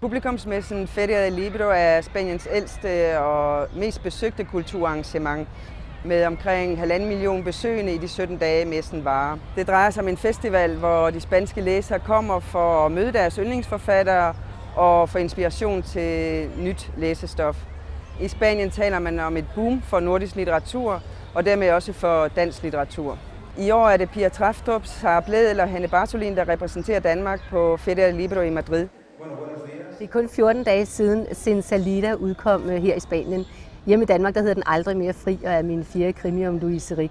[0.00, 5.48] Publikumsmessen Feria del Libro er Spaniens ældste og mest besøgte kulturarrangement
[6.04, 9.38] med omkring halvanden million besøgende i de 17 dage, messen varer.
[9.56, 13.34] Det drejer sig om en festival, hvor de spanske læsere kommer for at møde deres
[13.34, 14.34] yndlingsforfattere
[14.76, 17.56] og få inspiration til nyt læsestof.
[18.20, 21.02] I Spanien taler man om et boom for nordisk litteratur,
[21.34, 23.18] og dermed også for dansk litteratur.
[23.58, 27.76] I år er det Pia Traftrup, Sara Bledel og Hanne Bartolin, der repræsenterer Danmark på
[27.76, 28.88] Feria del Libro i Madrid.
[29.98, 33.44] Det er kun 14 dage siden Sin Salida udkom øh, her i Spanien.
[33.86, 36.58] Hjemme i Danmark der hedder den Aldrig mere fri og er min fjerde krimi om
[36.58, 37.10] Louise Rik.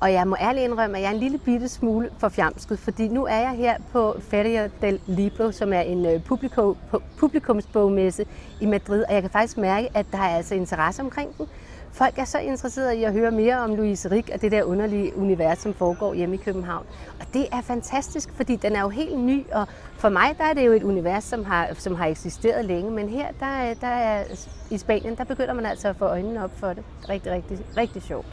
[0.00, 3.24] Og jeg må ærligt indrømme, at jeg er en lille bitte smule forfjamsket, fordi nu
[3.26, 6.76] er jeg her på Feria del Libro, som er en øh, publiko,
[7.18, 8.26] publikumsbogmesse
[8.60, 11.46] i Madrid, og jeg kan faktisk mærke, at der er altså interesse omkring den.
[11.94, 15.16] Folk er så interesserede i at høre mere om Louise Rik og det der underlige
[15.16, 16.86] univers, som foregår hjemme i København.
[17.20, 19.66] Og det er fantastisk, fordi den er jo helt ny, og
[19.98, 23.08] for mig der er det jo et univers, som har, som har eksisteret længe, men
[23.08, 24.24] her der, der er,
[24.70, 26.82] i Spanien, der begynder man altså at få øjnene op for det.
[27.08, 28.26] Rigtig, rigtig, rigtig sjovt.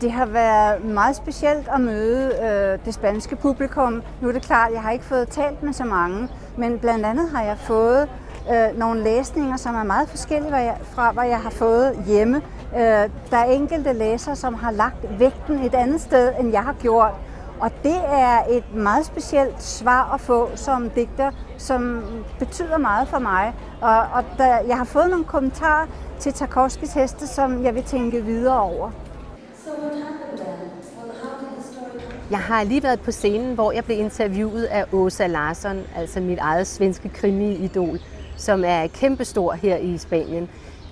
[0.00, 4.02] Det har været meget specielt at møde øh, det spanske publikum.
[4.20, 7.30] Nu er det klart, jeg har ikke fået talt med så mange, men blandt andet
[7.30, 8.08] har jeg fået
[8.50, 12.42] øh, nogle læsninger, som er meget forskellige fra, hvad jeg har fået hjemme.
[12.74, 12.80] Øh,
[13.30, 17.12] der er enkelte læsere, som har lagt vægten et andet sted, end jeg har gjort.
[17.60, 22.02] Og det er et meget specielt svar at få som digter, som
[22.38, 23.54] betyder meget for mig.
[23.80, 25.86] Og, og der, jeg har fået nogle kommentarer
[26.18, 28.90] til Tarkovskis heste, som jeg vil tænke videre over.
[32.30, 36.38] Jeg har lige været på scenen, hvor jeg blev interviewet af Åsa Larsson, altså mit
[36.38, 37.98] eget svenske krimi-idol,
[38.36, 40.48] som er kæmpestor her i Spanien.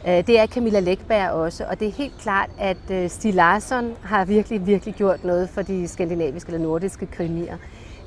[0.09, 3.97] Øh, det er Camilla Lækberg også, og det er helt klart, at øh, Stig Larsson
[4.03, 7.57] har virkelig, virkelig gjort noget for de skandinaviske eller nordiske krimier.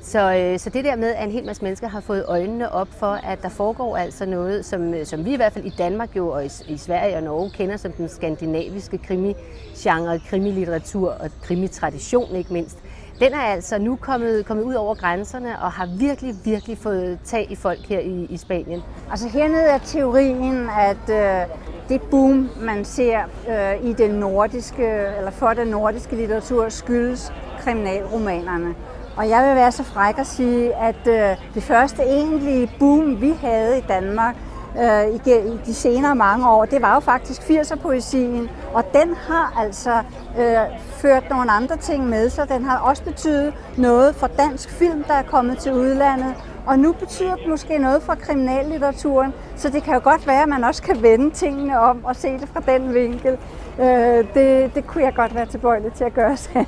[0.02, 2.88] Så, øh, så det der med, at en hel masse mennesker har fået øjnene op
[2.98, 6.28] for, at der foregår altså noget, som, som vi i hvert fald i Danmark jo,
[6.28, 12.52] og i, i Sverige og Norge kender som den skandinaviske krimi-genre, krimilitteratur og krimitradition ikke
[12.52, 12.78] mindst,
[13.18, 17.46] den er altså nu kommet, kommet ud over grænserne og har virkelig, virkelig fået tag
[17.50, 18.82] i folk her i, i Spanien.
[19.10, 21.46] Altså hernede er teorien, at øh,
[21.88, 24.86] det boom, man ser øh, i den nordiske,
[25.18, 28.74] eller for den nordiske litteratur, skyldes kriminalromanerne.
[29.16, 33.30] Og jeg vil være så fræk at sige, at øh, det første egentlige boom, vi
[33.30, 34.36] havde i Danmark
[34.78, 40.02] øh, i de senere mange år, det var jo faktisk 80'er-poesien, og den har altså
[40.38, 42.48] øh, ført nogle andre ting med sig.
[42.48, 46.34] Den har også betydet noget for dansk film, der er kommet til udlandet,
[46.66, 50.48] og nu betyder det måske noget for kriminallitteraturen, så det kan jo godt være, at
[50.48, 53.38] man også kan vende tingene om og se det fra den vinkel.
[53.80, 56.66] Øh, det, det kunne jeg godt være tilbøjelig til at gøre selv.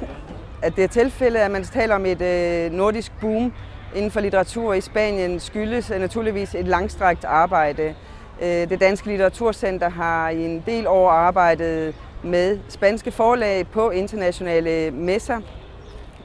[0.62, 3.52] At det er tilfældet, at man taler om et øh, nordisk boom
[3.94, 7.94] inden for litteratur i Spanien, skyldes øh, naturligvis et langstrakt arbejde.
[8.42, 14.90] Øh, det Danske Litteraturcenter har i en del år arbejdet med spanske forlag på internationale
[14.90, 15.40] messer,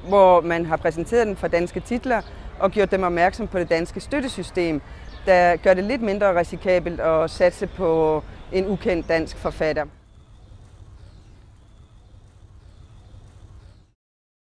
[0.07, 2.21] hvor man har præsenteret dem for danske titler
[2.59, 4.81] og gjort dem opmærksom på det danske støttesystem,
[5.25, 9.85] der gør det lidt mindre risikabelt at satse på en ukendt dansk forfatter.